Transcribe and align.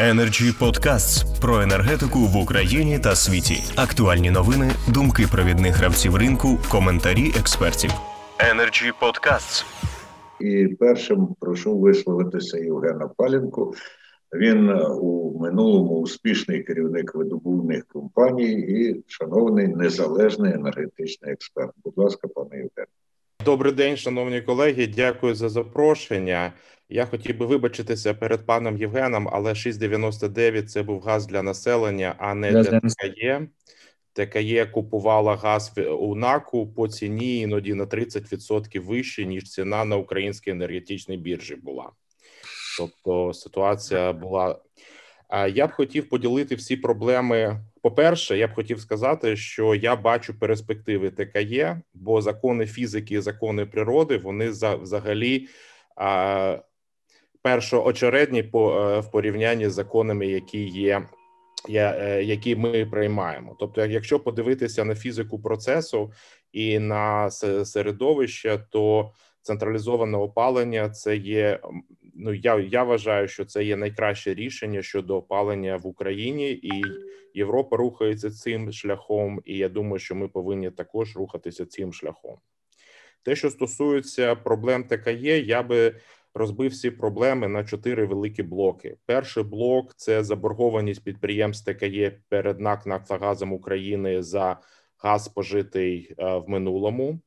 Energy 0.00 0.58
Podcasts 0.58 1.40
про 1.40 1.60
енергетику 1.60 2.18
в 2.18 2.36
Україні 2.36 2.98
та 2.98 3.14
світі. 3.14 3.62
Актуальні 3.76 4.30
новини, 4.30 4.70
думки 4.88 5.26
провідних 5.32 5.76
гравців 5.76 6.16
ринку, 6.16 6.58
коментарі 6.70 7.32
експертів. 7.40 7.90
Energy 8.38 8.92
Podcasts. 9.00 9.64
І 10.40 10.68
першим 10.68 11.28
прошу 11.40 11.78
висловитися 11.78 12.58
Євгена 12.58 13.08
Палінку. 13.08 13.74
Він 14.32 14.70
у 15.00 15.38
минулому 15.40 15.94
успішний 15.94 16.62
керівник 16.62 17.14
видобувних 17.14 17.86
компаній 17.86 18.52
і 18.52 19.04
шановний 19.06 19.68
незалежний 19.68 20.52
енергетичний 20.52 21.32
експерт. 21.32 21.72
Будь 21.84 21.98
ласка, 21.98 22.28
пане 22.28 22.56
Євгене. 22.56 22.86
Добрий 23.44 23.72
день, 23.72 23.96
шановні 23.96 24.40
колеги. 24.40 24.86
Дякую 24.86 25.34
за 25.34 25.48
запрошення. 25.48 26.52
Я 26.88 27.06
хотів 27.06 27.38
би 27.38 27.46
вибачитися 27.46 28.14
перед 28.14 28.46
паном 28.46 28.76
Євгеном, 28.76 29.28
але 29.32 29.52
6,99– 29.52 30.62
це 30.66 30.82
був 30.82 31.00
газ 31.02 31.26
для 31.26 31.42
населення, 31.42 32.14
а 32.18 32.34
не 32.34 32.50
для 32.52 32.80
ТКЄ. 32.80 33.48
ТКЄ 34.12 34.66
купувала 34.66 35.36
газ 35.36 35.72
у 35.98 36.14
НАКу 36.14 36.66
по 36.66 36.88
ціні 36.88 37.40
іноді 37.40 37.74
на 37.74 37.84
30% 37.84 38.80
вище 38.80 39.24
ніж 39.24 39.44
ціна 39.44 39.84
на 39.84 39.96
українській 39.96 40.50
енергетичній 40.50 41.16
біржі 41.16 41.56
була. 41.56 41.90
Тобто 42.78 43.32
ситуація 43.34 44.12
була. 44.12 44.58
Я 45.52 45.66
б 45.66 45.72
хотів 45.72 46.08
поділити 46.08 46.54
всі 46.54 46.76
проблеми. 46.76 47.60
По 47.82 47.90
перше, 47.90 48.38
я 48.38 48.48
б 48.48 48.54
хотів 48.54 48.80
сказати, 48.80 49.36
що 49.36 49.74
я 49.74 49.96
бачу 49.96 50.38
перспективи 50.38 51.10
ТКЄ, 51.10 51.80
бо 51.94 52.22
закони 52.22 52.66
фізики, 52.66 53.22
закони 53.22 53.66
природи 53.66 54.18
вони 54.18 54.48
взагалі 54.50 55.48
першоочередні 57.42 58.42
по 58.42 58.80
е, 58.80 59.00
в 59.00 59.10
порівнянні 59.10 59.68
з 59.68 59.72
законами, 59.72 60.26
які 60.26 60.64
є. 60.64 61.02
Е, 61.68 62.22
які 62.24 62.56
ми 62.56 62.86
приймаємо, 62.86 63.56
тобто, 63.58 63.86
якщо 63.86 64.20
подивитися 64.20 64.84
на 64.84 64.94
фізику 64.94 65.42
процесу 65.42 66.12
і 66.52 66.78
на 66.78 67.30
середовище, 67.30 68.66
то 68.70 69.12
централізоване 69.42 70.18
опалення 70.18 70.90
це 70.90 71.16
є. 71.16 71.60
Ну 72.14 72.34
я 72.34 72.58
я 72.58 72.84
вважаю, 72.84 73.28
що 73.28 73.44
це 73.44 73.64
є 73.64 73.76
найкраще 73.76 74.34
рішення 74.34 74.82
щодо 74.82 75.16
опалення 75.16 75.76
в 75.76 75.86
Україні, 75.86 76.50
і 76.52 76.82
Європа 77.34 77.76
рухається 77.76 78.30
цим 78.30 78.72
шляхом. 78.72 79.42
І 79.44 79.56
я 79.56 79.68
думаю, 79.68 79.98
що 79.98 80.14
ми 80.14 80.28
повинні 80.28 80.70
також 80.70 81.16
рухатися 81.16 81.66
цим 81.66 81.92
шляхом. 81.92 82.36
Те, 83.22 83.36
що 83.36 83.50
стосується 83.50 84.34
проблем 84.34 84.84
ТКЄ, 84.84 85.38
я 85.38 85.62
би 85.62 85.96
розбив 86.34 86.70
всі 86.70 86.90
проблеми 86.90 87.48
на 87.48 87.64
чотири 87.64 88.06
великі 88.06 88.42
блоки. 88.42 88.96
Перший 89.06 89.42
блок 89.44 89.94
це 89.96 90.24
заборгованість 90.24 91.04
підприємств 91.04 91.72
ТКЄ 91.72 92.18
перед 92.28 92.60
НАК 92.60 92.86
«Нафтогазом» 92.86 93.52
України 93.52 94.22
за 94.22 94.56
газ 94.98 95.24
спожитий 95.24 96.14
е, 96.18 96.36
в 96.36 96.48
минулому. 96.48 97.20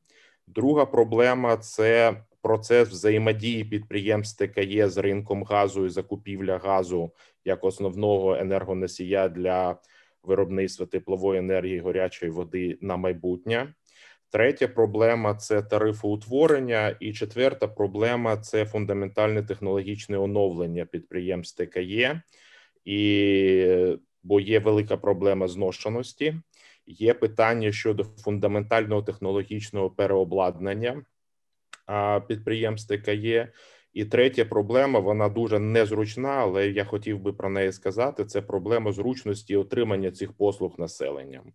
Друга 0.46 0.86
проблема 0.86 1.56
це 1.56 2.16
процес 2.44 2.88
взаємодії 2.88 3.64
підприємств 3.64 4.46
ТКЄ 4.46 4.88
з 4.88 4.96
ринком 4.96 5.44
газу 5.44 5.86
і 5.86 5.88
закупівля 5.88 6.58
газу 6.58 7.10
як 7.44 7.64
основного 7.64 8.34
енергоносія 8.34 9.28
для 9.28 9.76
виробництва 10.22 10.86
теплової 10.86 11.38
енергії 11.38 11.80
горячої 11.80 12.32
води 12.32 12.78
на 12.80 12.96
майбутнє. 12.96 13.74
Третя 14.30 14.68
проблема 14.68 15.34
це 15.34 15.62
тарифоутворення, 15.62 16.96
і 17.00 17.12
четверта 17.12 17.68
проблема 17.68 18.36
це 18.36 18.64
фундаментальне 18.64 19.42
технологічне 19.42 20.18
оновлення 20.18 20.84
підприємств 20.84 21.64
ТКЄ, 21.64 22.22
і 22.84 23.86
бо 24.22 24.40
є 24.40 24.58
велика 24.58 24.96
проблема 24.96 25.48
зношеності. 25.48 26.34
Є 26.86 27.14
питання 27.14 27.72
щодо 27.72 28.04
фундаментального 28.04 29.02
технологічного 29.02 29.90
переобладнання 29.90 31.02
підприємств 32.28 32.96
ТКЄ. 32.96 33.52
І 33.92 34.04
третя 34.04 34.44
проблема, 34.44 35.00
вона 35.00 35.28
дуже 35.28 35.58
незручна, 35.58 36.28
але 36.28 36.68
я 36.68 36.84
хотів 36.84 37.20
би 37.20 37.32
про 37.32 37.50
неї 37.50 37.72
сказати: 37.72 38.24
це 38.24 38.42
проблема 38.42 38.92
зручності 38.92 39.56
отримання 39.56 40.10
цих 40.10 40.32
послуг 40.32 40.74
населенням 40.78 41.52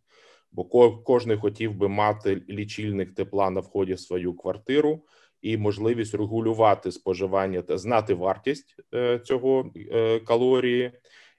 бо 0.51 0.65
кожен 1.03 1.39
хотів 1.39 1.75
би 1.75 1.87
мати 1.87 2.41
лічильник 2.49 3.13
тепла 3.13 3.49
на 3.49 3.59
вході 3.59 3.93
в 3.93 3.99
свою 3.99 4.33
квартиру 4.33 5.03
і 5.41 5.57
можливість 5.57 6.15
регулювати 6.15 6.91
споживання 6.91 7.61
та 7.61 7.77
знати 7.77 8.13
вартість 8.13 8.75
е, 8.93 9.19
цього 9.19 9.71
е, 9.75 10.19
калорії, 10.19 10.91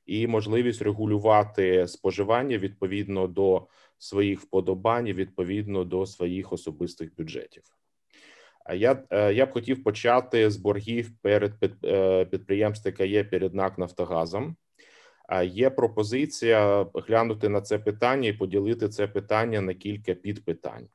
і 0.07 0.27
можливість 0.27 0.83
регулювати 0.83 1.89
споживання 1.89 2.59
відповідно 2.59 3.27
до 3.27 3.67
своїх 3.99 4.41
вподобань, 4.41 5.05
відповідно 5.05 5.85
до 5.85 6.07
своїх 6.07 6.53
особистих 6.53 7.17
бюджетів. 7.17 7.63
Я 8.75 9.03
е, 9.11 9.35
я 9.35 9.47
б 9.47 9.53
хотів 9.53 9.85
почати 9.85 10.51
з 10.51 10.57
боргів 10.57 11.11
перед 11.23 11.53
підприємств 12.31 12.93
ТКЄ 12.93 13.25
перед 13.25 13.55
НАК 13.55 13.79
Нафтогазом 13.79 14.57
є 15.45 15.71
пропозиція 15.71 16.87
глянути 16.95 17.49
на 17.49 17.61
це 17.61 17.79
питання 17.79 18.29
і 18.29 18.33
поділити 18.33 18.89
це 18.89 19.09
питання 19.09 19.61
на 19.61 19.75
кілька 19.75 20.15
підпитань. 20.15 20.89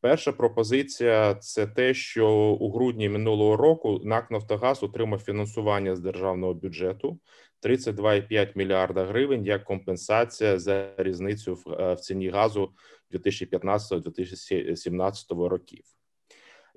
Перша 0.00 0.32
пропозиція 0.32 1.34
це 1.34 1.66
те, 1.66 1.94
що 1.94 2.28
у 2.60 2.72
грудні 2.72 3.08
минулого 3.08 3.56
року 3.56 4.00
НАК 4.04 4.30
Нафтогаз 4.30 4.82
отримав 4.82 5.18
фінансування 5.18 5.96
з 5.96 6.00
державного 6.00 6.54
бюджету 6.54 7.18
32,5 7.62 8.52
мільярда 8.54 9.04
гривень 9.04 9.44
як 9.44 9.64
компенсація 9.64 10.58
за 10.58 10.94
різницю 10.96 11.54
в, 11.54 11.72
е, 11.72 11.96
ціні 11.96 12.28
газу 12.28 12.72
2015-2017 13.10 15.48
років. 15.48 15.97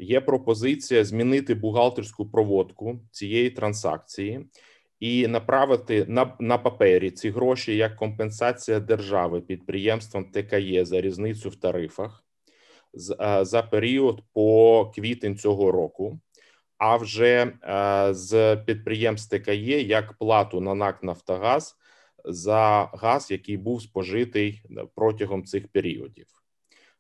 Є 0.01 0.21
пропозиція 0.21 1.05
змінити 1.05 1.55
бухгалтерську 1.55 2.29
проводку 2.29 2.99
цієї 3.11 3.49
транзакції 3.49 4.45
і 4.99 5.27
направити 5.27 6.05
на 6.07 6.35
на 6.39 6.57
папері 6.57 7.11
ці 7.11 7.29
гроші 7.29 7.75
як 7.75 7.95
компенсація 7.95 8.79
держави 8.79 9.41
підприємствам 9.41 10.25
ТКЄ 10.25 10.85
за 10.85 11.01
різницю 11.01 11.49
в 11.49 11.55
тарифах 11.55 12.23
за 13.41 13.67
період 13.71 14.23
по 14.33 14.91
квітень 14.95 15.37
цього 15.37 15.71
року. 15.71 16.19
А 16.77 16.97
вже 16.97 17.53
з 18.11 18.55
підприємств 18.55 19.37
ТКЄ 19.37 19.81
як 19.81 20.13
плату 20.13 20.61
на 20.61 20.75
НАК 20.75 21.03
Нафтогаз 21.03 21.75
за 22.25 22.89
газ, 22.93 23.31
який 23.31 23.57
був 23.57 23.81
спожитий 23.81 24.63
протягом 24.95 25.45
цих 25.45 25.67
періодів. 25.67 26.40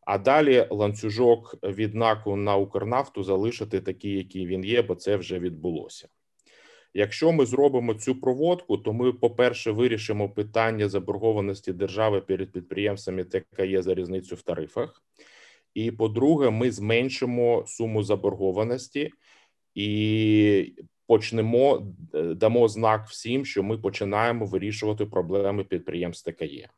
А 0.01 0.17
далі 0.17 0.67
ланцюжок 0.69 1.55
від 1.63 1.95
НАКу 1.95 2.35
на 2.35 2.55
Укрнафту 2.55 3.23
залишити 3.23 3.81
такий, 3.81 4.17
який 4.17 4.47
він 4.47 4.65
є, 4.65 4.81
бо 4.81 4.95
це 4.95 5.15
вже 5.15 5.39
відбулося. 5.39 6.07
Якщо 6.93 7.31
ми 7.31 7.45
зробимо 7.45 7.93
цю 7.93 8.15
проводку, 8.15 8.77
то 8.77 8.93
ми, 8.93 9.13
по-перше, 9.13 9.71
вирішимо 9.71 10.29
питання 10.29 10.89
заборгованості 10.89 11.73
держави 11.73 12.21
перед 12.21 12.51
підприємствами, 12.51 13.23
ТКЄ 13.23 13.81
за 13.81 13.93
різницю 13.93 14.35
в 14.35 14.41
тарифах, 14.41 15.03
і 15.73 15.91
по-друге, 15.91 16.49
ми 16.49 16.71
зменшимо 16.71 17.63
суму 17.67 18.03
заборгованості 18.03 19.11
і 19.75 20.73
почнемо 21.07 21.93
дамо 22.13 22.67
знак 22.67 23.07
всім, 23.07 23.45
що 23.45 23.63
ми 23.63 23.77
починаємо 23.77 24.45
вирішувати 24.45 25.05
проблеми 25.05 25.63
підприємств 25.63 26.31
ТКЄ. 26.31 26.69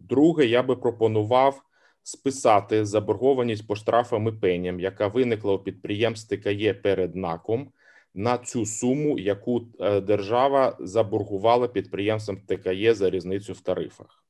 Друге, 0.00 0.46
я 0.46 0.62
би 0.62 0.76
пропонував. 0.76 1.62
Списати 2.06 2.84
заборгованість 2.84 3.66
по 3.66 3.76
штрафам 3.76 4.28
і 4.28 4.32
пеням, 4.32 4.80
яка 4.80 5.08
виникла 5.08 5.52
у 5.52 5.58
підприємств 5.58 6.36
ТКЄ 6.36 6.74
перед 6.74 7.16
НАКом, 7.16 7.72
на 8.14 8.38
цю 8.38 8.66
суму, 8.66 9.18
яку 9.18 9.66
е, 9.80 10.00
держава 10.00 10.76
заборгувала 10.80 11.68
підприємствам 11.68 12.36
ТКЄ 12.36 12.94
за 12.94 13.10
різницю 13.10 13.52
в 13.52 13.60
тарифах. 13.60 14.24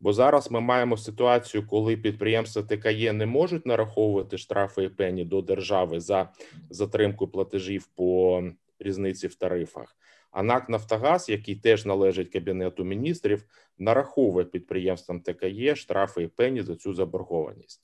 Бо 0.00 0.12
зараз 0.12 0.50
ми 0.50 0.60
маємо 0.60 0.96
ситуацію, 0.96 1.66
коли 1.66 1.96
підприємства 1.96 2.62
ТКЄ 2.62 3.12
не 3.12 3.26
можуть 3.26 3.66
нараховувати 3.66 4.38
штрафи 4.38 4.84
і 4.84 4.88
пені 4.88 5.24
до 5.24 5.42
держави 5.42 6.00
за 6.00 6.28
затримку 6.70 7.28
платежів 7.28 7.86
по 7.86 8.42
різниці 8.78 9.26
в 9.26 9.34
тарифах. 9.34 9.96
А 10.32 10.42
НАК 10.42 10.68
Нафтогаз, 10.68 11.28
який 11.28 11.56
теж 11.56 11.86
належить 11.86 12.32
кабінету 12.32 12.84
міністрів, 12.84 13.44
нараховує 13.78 14.44
підприємствам 14.44 15.20
ТКЄ 15.20 15.76
штрафи 15.76 16.22
і 16.22 16.28
пені 16.28 16.62
за 16.62 16.76
цю 16.76 16.94
заборгованість. 16.94 17.82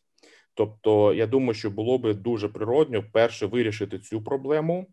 Тобто, 0.54 1.14
я 1.14 1.26
думаю, 1.26 1.54
що 1.54 1.70
було 1.70 1.98
би 1.98 2.14
дуже 2.14 2.48
природньо 2.48 3.04
перше 3.12 3.46
вирішити 3.46 3.98
цю 3.98 4.22
проблему 4.22 4.86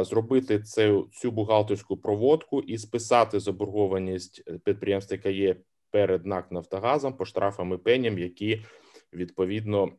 зробити 0.00 0.60
цю, 0.60 1.08
цю 1.12 1.30
бухгалтерську 1.30 1.96
проводку 1.96 2.60
і 2.60 2.78
списати 2.78 3.40
заборгованість 3.40 4.42
е, 4.48 4.58
підприємств, 4.64 5.12
яка 5.12 5.28
є 5.28 5.56
перед 5.90 6.26
НАК 6.26 6.52
Нафтогазом 6.52 7.12
по 7.12 7.24
штрафам 7.24 7.72
і 7.72 7.76
пеням, 7.76 8.18
які 8.18 8.64
відповідно 9.12 9.92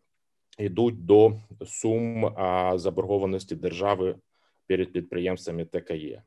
йдуть 0.60 1.06
до 1.06 1.42
сум 1.66 2.36
заборгованості 2.76 3.56
держави 3.56 4.16
перед 4.68 4.92
підприємствами 4.94 5.66
ТКЄ. 5.66 6.22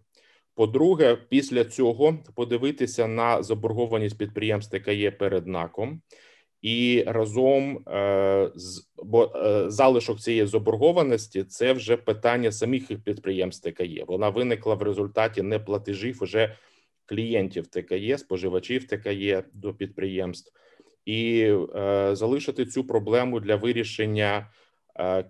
По-друге, 0.58 1.18
після 1.28 1.64
цього 1.64 2.18
подивитися 2.34 3.06
на 3.06 3.42
заборгованість 3.42 4.18
підприємств, 4.18 4.74
яка 4.74 4.92
є 4.92 5.10
перед 5.10 5.46
НАКом, 5.46 6.02
і 6.62 7.04
разом 7.06 7.88
е, 7.88 8.50
з 8.54 8.90
бо 8.96 9.32
е, 9.36 9.70
залишок 9.70 10.20
цієї 10.20 10.46
заборгованості 10.46 11.44
це 11.44 11.72
вже 11.72 11.96
питання 11.96 12.52
самих 12.52 13.02
підприємств 13.04 13.70
ТКЄ. 13.70 14.04
Вона 14.08 14.28
виникла 14.28 14.74
в 14.74 14.82
результаті 14.82 15.42
неплатежів 15.42 16.22
уже 16.22 16.56
клієнтів 17.06 17.66
ТКЄ, 17.66 18.18
споживачів 18.18 18.86
ТКЄ 18.86 19.44
до 19.52 19.74
підприємств, 19.74 20.52
і 21.04 21.40
е, 21.76 22.10
залишити 22.12 22.66
цю 22.66 22.84
проблему 22.84 23.40
для 23.40 23.56
вирішення 23.56 24.50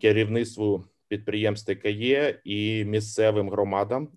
керівництву 0.00 0.84
підприємств 1.08 1.74
ТКЄ 1.74 2.40
і 2.44 2.84
місцевим 2.84 3.50
громадам, 3.50 4.08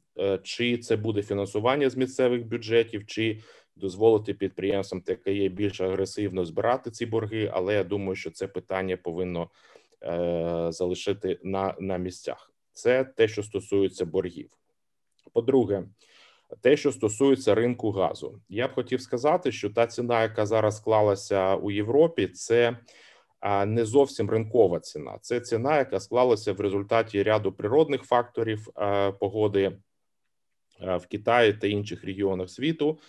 чи 0.44 0.78
це 0.78 0.96
буде 0.96 1.24
фінансування 1.24 1.90
з 1.90 1.98
місцевих 1.98 2.46
бюджетів, 2.46 3.06
чи 3.06 3.40
дозволити 3.76 4.34
підприємствам 4.34 5.02
ТКЄ 5.02 5.50
більш 5.50 5.82
агресивно 5.82 6.46
збирати 6.46 6.92
ці 6.92 7.06
борги. 7.06 7.52
Але 7.54 7.74
я 7.74 7.84
думаю, 7.84 8.16
що 8.16 8.32
це 8.32 8.48
питання 8.48 8.98
повинно 8.98 9.50
е, 10.04 10.68
залишити 10.72 11.40
на, 11.44 11.76
на 11.80 11.98
місцях. 11.98 12.52
Це 12.74 13.04
те, 13.04 13.28
що 13.28 13.44
стосується 13.44 14.06
боргів. 14.06 14.50
По-друге, 15.34 15.84
те, 16.62 16.78
що 16.78 16.92
стосується 16.92 17.56
ринку 17.56 17.92
газу, 17.92 18.40
я 18.50 18.68
б 18.68 18.74
хотів 18.74 19.02
сказати, 19.02 19.52
що 19.52 19.70
та 19.70 19.88
ціна, 19.88 20.22
яка 20.22 20.46
зараз 20.46 20.78
склалася 20.78 21.56
у 21.56 21.72
Європі, 21.72 22.28
це 22.28 22.78
не 23.66 23.86
зовсім 23.86 24.30
ринкова 24.30 24.80
ціна. 24.80 25.18
Це 25.22 25.40
ціна, 25.40 25.78
яка 25.78 26.00
склалася 26.00 26.54
в 26.54 26.60
результаті 26.62 27.24
ряду 27.24 27.52
природних 27.52 28.04
факторів 28.04 28.68
погоди 29.20 29.78
в 30.82 31.08
Китаї 31.08 31.54
та 31.54 31.68
інших 31.68 32.04
регіонах 32.04 32.50
світу, 32.50 33.00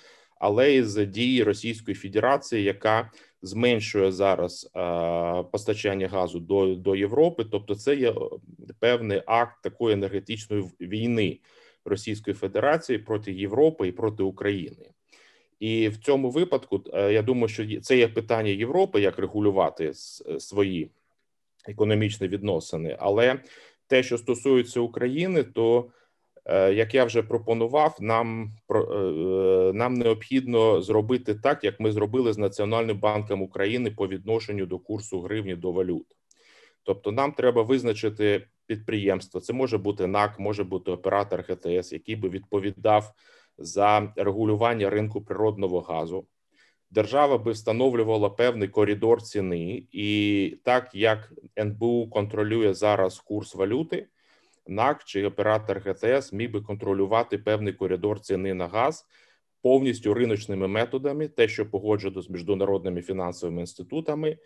але 0.41 0.75
із 0.75 0.95
дії 0.95 1.43
Російської 1.43 1.95
Федерації, 1.95 2.63
яка 2.63 3.11
зменшує 3.43 4.13
зараз 4.13 4.71
постачання 5.53 6.09
газу 6.09 6.41
до, 6.41 6.75
до 6.75 6.97
Європи. 6.97 7.45
Тобто, 7.51 7.75
це 7.75 7.97
є 7.97 8.15
певний 8.79 9.23
акт 9.27 9.63
такої 9.63 9.95
енергетичної 9.95 10.65
війни 10.81 11.39
Російської 11.85 12.35
Федерації 12.35 12.99
проти 12.99 13.33
Європи 13.33 13.89
і 13.89 13.93
проти 13.93 14.23
України. 14.23 14.91
І 15.61 15.89
в 15.89 15.97
цьому 15.97 16.31
випадку 16.31 16.85
е, 16.95 17.13
я 17.13 17.23
думаю, 17.23 17.49
що 17.49 17.81
це 17.81 17.97
є 17.99 18.09
питання 18.09 18.51
Європи, 18.51 19.01
як 19.01 19.19
регулювати 19.19 19.87
е, 19.87 20.41
свої 20.41 20.91
економічні 21.69 22.29
відносини. 22.29 22.97
Але 23.01 23.41
те, 23.87 24.03
що 24.03 24.19
стосується 24.19 24.81
України, 24.81 25.43
то 25.43 25.81
е, 25.81 26.02
як 26.51 26.95
я 26.95 27.05
вже 27.05 27.23
пропонував, 27.23 27.97
нам 28.01 28.53
нам 29.75 29.95
необхідно 29.95 30.83
зробити 30.83 31.35
так, 31.35 31.65
як 31.65 31.81
ми 31.81 31.93
зробили 31.93 32.33
з 32.33 32.39
Національним 32.39 32.99
банком 32.99 33.43
України 33.43 33.91
по 33.91 34.09
відношенню 34.09 34.67
до 34.67 34.79
курсу 34.79 35.21
гривні 35.21 35.55
до 35.55 35.73
валют. 35.73 36.07
Тобто, 36.83 37.13
нам 37.13 37.33
треба 37.33 37.63
визначити 37.63 38.47
підприємство. 38.67 39.41
Це 39.41 39.53
може 39.53 39.79
бути 39.79 40.07
НАК, 40.07 40.39
може 40.39 40.65
бути 40.65 40.91
оператор 40.91 41.45
ГТС, 41.49 41.93
який 41.93 42.17
би 42.17 42.29
відповідав 42.29 43.13
за 43.59 44.13
регулювання 44.17 44.91
ринку 44.91 45.23
природного 45.25 45.81
газу. 45.81 46.27
Держава 46.91 47.39
би 47.39 47.53
встановлювала 47.53 48.31
певний 48.31 48.69
коридор 48.69 49.23
ціни, 49.23 49.87
і 49.93 50.59
так 50.65 50.91
як 50.95 51.33
НБУ 51.59 52.09
контролює 52.11 52.75
зараз 52.75 53.21
курс 53.21 53.55
валюти, 53.55 54.07
НАК 54.67 55.05
чи 55.05 55.27
оператор 55.27 55.83
ГТС 55.87 56.33
міг 56.33 56.51
би 56.51 56.61
контролювати 56.61 57.39
певний 57.39 57.73
коридор 57.73 58.21
ціни 58.21 58.55
на 58.55 58.69
газ 58.69 59.07
повністю 59.63 60.15
риночними 60.15 60.69
методами, 60.69 61.29
те, 61.29 61.49
що 61.49 61.71
погоджено 61.71 62.23
з 62.23 62.31
міжнародними 62.31 63.03
фінансовими 63.03 63.61
інститутами, 63.61 64.39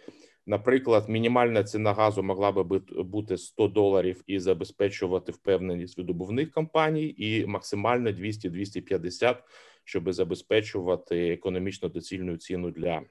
Наприклад, 0.48 1.08
мінімальна 1.08 1.64
ціна 1.64 1.92
газу 1.92 2.22
могла 2.22 2.52
би 2.52 2.62
бути 3.02 3.38
100 3.38 3.68
доларів 3.68 4.24
і 4.26 4.38
забезпечувати 4.38 5.32
впевненість 5.32 5.98
видобувних 5.98 6.50
компаній, 6.50 7.14
і 7.18 7.46
максимально 7.46 8.10
200-250, 8.10 9.36
щоб 9.84 10.12
забезпечувати 10.12 11.28
економічно 11.28 11.88
доцільну 11.88 12.36
ціну 12.36 12.70
для 12.70 13.02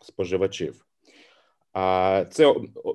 споживачів. 0.00 0.86
А 1.74 2.24
це 2.30 2.54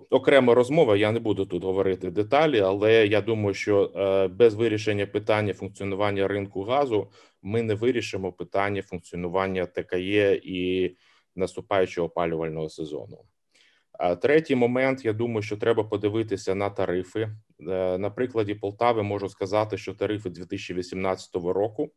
окрема 0.09 0.53
розмова. 0.53 0.97
Я 0.97 1.11
не 1.11 1.19
буду 1.19 1.45
тут 1.45 1.63
говорити 1.63 2.11
деталі, 2.11 2.59
але 2.59 3.07
я 3.07 3.21
думаю, 3.21 3.53
що 3.53 3.91
е, 3.95 4.27
без 4.27 4.53
вирішення 4.53 5.05
питання 5.05 5.53
функціонування 5.53 6.27
ринку 6.27 6.63
газу 6.63 7.07
ми 7.41 7.63
не 7.63 7.73
вирішимо 7.73 8.31
питання 8.31 8.81
функціонування 8.81 9.65
ТКЄ 9.65 10.41
і 10.43 10.95
наступаючого 11.35 12.07
опалювального 12.07 12.69
сезону. 12.69 13.17
Третій 14.21 14.55
момент, 14.55 15.05
я 15.05 15.13
думаю, 15.13 15.41
що 15.41 15.57
треба 15.57 15.83
подивитися 15.83 16.55
на 16.55 16.69
тарифи. 16.69 17.21
Е, 17.21 17.97
на 17.97 18.09
прикладі 18.09 18.55
Полтави 18.55 19.03
можу 19.03 19.29
сказати, 19.29 19.77
що 19.77 19.93
тарифи 19.93 20.29
2018 20.29 21.35
року, 21.35 21.91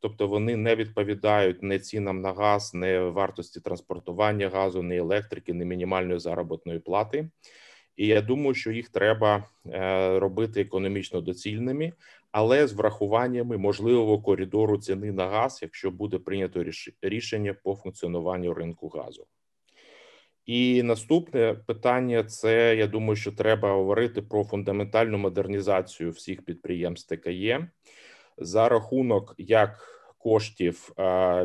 тобто 0.00 0.26
вони 0.26 0.56
не 0.56 0.76
відповідають 0.76 1.62
не 1.62 1.78
цінам 1.78 2.20
на 2.20 2.32
газ, 2.32 2.74
не 2.74 3.00
вартості 3.00 3.60
транспортування 3.60 4.48
газу, 4.48 4.82
не 4.82 4.96
електрики, 4.96 5.54
не 5.54 5.64
мінімальної 5.64 6.18
заробітної 6.18 6.78
плати. 6.78 7.30
І 7.96 8.06
я 8.06 8.20
думаю, 8.20 8.54
що 8.54 8.72
їх 8.72 8.88
треба 8.88 9.44
е, 9.66 10.18
робити 10.18 10.60
економічно 10.60 11.20
доцільними, 11.20 11.92
але 12.32 12.66
з 12.66 12.72
врахуваннями 12.72 13.58
можливого 13.58 14.22
коридору 14.22 14.78
ціни 14.78 15.12
на 15.12 15.28
газ, 15.28 15.58
якщо 15.62 15.90
буде 15.90 16.18
прийнято 16.18 16.64
рішення 17.02 17.54
по 17.54 17.74
функціонуванню 17.74 18.54
ринку 18.54 18.88
газу. 18.88 19.26
І 20.46 20.82
наступне 20.82 21.54
питання 21.66 22.24
це 22.24 22.76
я 22.76 22.86
думаю, 22.86 23.16
що 23.16 23.32
треба 23.32 23.72
говорити 23.72 24.22
про 24.22 24.44
фундаментальну 24.44 25.18
модернізацію 25.18 26.10
всіх 26.10 26.44
підприємств 26.44 27.16
ТКЄ 27.16 27.68
за 28.38 28.68
рахунок 28.68 29.34
як 29.38 29.90
коштів 30.18 30.92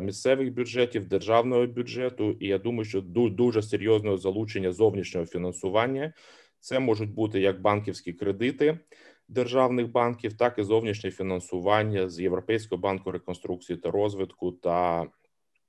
місцевих 0.02 0.54
бюджетів, 0.54 1.08
державного 1.08 1.68
бюджету. 1.68 2.32
І 2.32 2.48
я 2.48 2.58
думаю, 2.58 2.86
що 2.86 3.02
дуже 3.02 3.62
серйозного 3.62 4.18
залучення 4.18 4.72
зовнішнього 4.72 5.26
фінансування 5.26 6.14
це 6.60 6.80
можуть 6.80 7.14
бути 7.14 7.40
як 7.40 7.62
банківські 7.62 8.14
кредити 8.14 8.80
державних 9.28 9.92
банків, 9.92 10.38
так 10.38 10.60
і 10.60 10.64
зовнішнє 10.64 11.12
фінансування 11.12 12.10
з 12.10 12.20
Європейського 12.20 12.82
банку 12.82 13.12
реконструкції 13.12 13.78
та 13.78 13.92
розвитку 13.92 14.52
та 14.52 15.08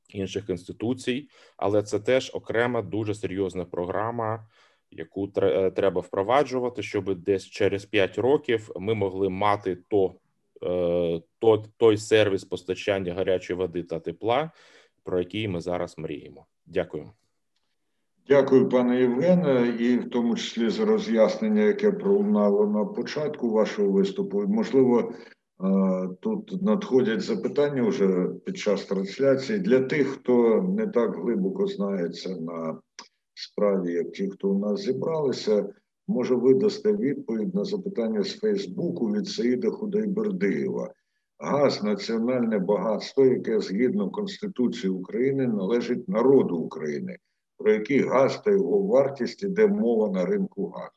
інших 0.09 0.49
інституцій, 0.49 1.28
але 1.56 1.83
це 1.83 2.00
теж 2.00 2.30
окрема 2.35 2.83
дуже 2.83 3.14
серйозна 3.14 3.64
програма, 3.64 4.49
яку 4.90 5.33
е, 5.37 5.71
треба 5.71 6.00
впроваджувати, 6.00 6.83
щоб 6.83 7.14
десь 7.14 7.47
через 7.47 7.85
5 7.85 8.18
років 8.18 8.71
ми 8.76 8.95
могли 8.95 9.28
мати 9.28 9.73
е, 9.73 9.76
то 9.88 10.14
той 11.76 11.97
сервіс 11.97 12.45
постачання 12.45 13.14
гарячої 13.14 13.59
води 13.59 13.83
та 13.83 14.00
тепла, 14.00 14.50
про 15.05 15.19
який 15.19 15.49
ми 15.49 15.61
зараз 15.61 15.99
мріємо. 15.99 16.47
Дякую. 16.67 17.11
Дякую, 18.29 18.69
пане 18.69 19.00
Євгене, 19.00 19.76
і 19.79 19.99
в 19.99 20.11
тому 20.11 20.37
числі 20.37 20.71
за 20.71 20.85
роз'яснення, 20.85 21.62
яке 21.62 21.93
пролунало 21.93 22.67
на 22.67 22.85
початку 22.85 23.50
вашого 23.50 23.90
виступу. 23.90 24.47
Можливо, 24.47 25.12
Тут 26.21 26.62
надходять 26.62 27.21
запитання 27.21 27.83
вже 27.83 28.29
під 28.45 28.59
час 28.59 28.85
трансляції 28.85 29.59
для 29.59 29.81
тих, 29.81 30.09
хто 30.09 30.62
не 30.62 30.87
так 30.87 31.17
глибоко 31.17 31.67
знається 31.67 32.29
на 32.29 32.79
справі, 33.35 33.93
як 33.93 34.12
ті, 34.12 34.31
хто 34.31 34.49
у 34.49 34.59
нас 34.59 34.81
зібралися, 34.81 35.69
може 36.11 36.35
видасти 36.35 36.93
відповідь 36.97 37.55
на 37.55 37.64
запитання 37.64 38.23
з 38.23 38.38
Фейсбуку 38.38 39.12
від 39.12 39.29
Саїда 39.29 39.71
Худайбердиєва. 39.71 40.93
Газ 41.38 41.83
національне 41.83 42.59
багатство, 42.59 43.25
яке 43.25 43.61
згідно 43.61 44.11
Конституції 44.11 44.90
України 44.90 45.47
належить 45.47 46.09
народу 46.09 46.57
України, 46.57 47.17
про 47.59 47.73
який 47.73 48.00
газ 48.00 48.43
та 48.45 48.50
його 48.50 48.83
вартість 48.83 49.43
іде 49.43 49.67
мова 49.67 50.11
на 50.11 50.26
ринку 50.26 50.69
газу. 50.69 50.90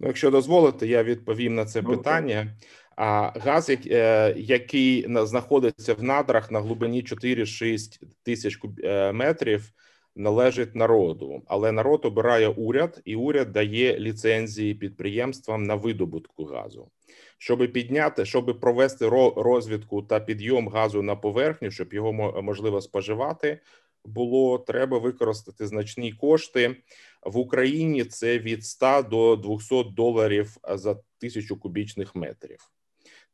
Ну, 0.00 0.06
якщо 0.06 0.30
дозволите, 0.30 0.86
я 0.86 1.02
відповім 1.02 1.54
на 1.54 1.64
це 1.64 1.82
ну, 1.82 1.88
питання. 1.88 2.56
А 2.96 3.32
газ, 3.40 3.70
е, 3.70 4.34
який 4.36 5.06
знаходиться 5.26 5.94
в 5.94 6.02
надрах 6.02 6.50
на 6.50 6.60
глибині 6.60 7.02
4-6 7.02 8.02
тисяч 8.22 8.58
е, 8.84 9.12
метрів, 9.12 9.72
належить 10.16 10.74
народу, 10.74 11.42
але 11.46 11.72
народ 11.72 12.04
обирає 12.04 12.48
уряд, 12.48 13.00
і 13.04 13.16
уряд 13.16 13.52
дає 13.52 13.98
ліцензії 13.98 14.74
підприємствам 14.74 15.62
на 15.62 15.74
видобутку 15.74 16.44
газу. 16.44 16.90
Щоб 17.38 17.72
підняти, 17.72 18.24
щоб 18.24 18.60
провести 18.60 19.08
розвідку 19.36 20.02
та 20.02 20.20
підйом 20.20 20.68
газу 20.68 21.02
на 21.02 21.16
поверхню, 21.16 21.70
щоб 21.70 21.92
його 21.92 22.42
можливо 22.42 22.80
споживати, 22.80 23.60
було 24.04 24.58
треба 24.58 24.98
використати 24.98 25.66
значні 25.66 26.12
кошти 26.12 26.76
в 27.22 27.38
Україні. 27.38 28.04
Це 28.04 28.38
від 28.38 28.64
100 28.64 29.02
до 29.02 29.36
200 29.36 29.84
доларів 29.84 30.56
за 30.74 30.96
тисячу 31.18 31.60
кубічних 31.60 32.14
метрів. 32.14 32.70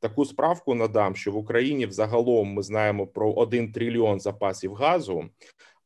Таку 0.00 0.24
справку 0.24 0.74
надам, 0.74 1.16
що 1.16 1.32
в 1.32 1.36
Україні 1.36 1.86
взагалом 1.86 2.48
ми 2.48 2.62
знаємо 2.62 3.06
про 3.06 3.32
1 3.32 3.72
трильйон 3.72 4.20
запасів 4.20 4.74
газу, 4.74 5.24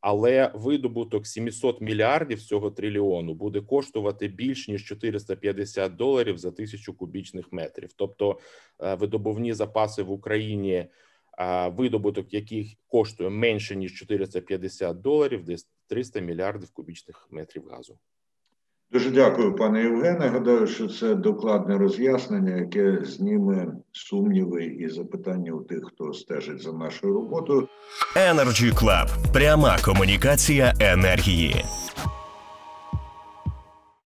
але 0.01 0.51
видобуток 0.55 1.27
700 1.27 1.81
мільярдів 1.81 2.43
цього 2.43 2.71
трильйону 2.71 3.35
буде 3.35 3.61
коштувати 3.61 4.29
більш 4.29 4.69
ніж 4.69 4.85
450 4.85 5.97
доларів 5.97 6.39
за 6.39 6.51
тисячу 6.51 6.95
кубічних 6.95 7.53
метрів. 7.53 7.93
Тобто 7.93 8.39
е, 8.81 8.95
видобувні 8.95 9.53
запаси 9.53 10.03
в 10.03 10.11
Україні, 10.11 10.87
е, 11.39 11.69
видобуток 11.69 12.35
яких 12.35 12.69
коштує 12.89 13.31
менше 13.31 13.77
ніж 13.77 13.95
450 13.95 15.01
доларів, 15.01 15.45
десь 15.45 15.69
300 15.87 16.21
мільярдів 16.21 16.71
кубічних 16.71 17.29
метрів 17.31 17.69
газу. 17.71 17.99
Дуже 18.93 19.11
дякую, 19.11 19.57
пане 19.57 19.83
Євгене. 19.83 20.29
Гадаю, 20.29 20.67
що 20.67 20.89
це 20.89 21.15
докладне 21.15 21.79
роз'яснення, 21.79 22.57
яке 22.57 22.99
зніме 23.05 23.67
сумніви 23.93 24.65
і 24.65 24.89
запитання 24.89 25.53
у 25.53 25.61
тих, 25.61 25.79
хто 25.85 26.13
стежить 26.13 26.63
за 26.63 26.73
нашою 26.73 27.15
роботою. 27.15 27.69
Energy 28.17 28.75
Club. 28.75 29.33
пряма 29.33 29.79
комунікація 29.85 30.75
енергії. 30.81 31.65